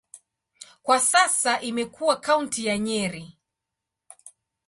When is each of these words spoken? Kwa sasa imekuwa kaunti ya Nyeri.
Kwa 0.83 0.99
sasa 0.99 1.61
imekuwa 1.61 2.15
kaunti 2.19 2.65
ya 2.65 2.77
Nyeri. 2.77 3.37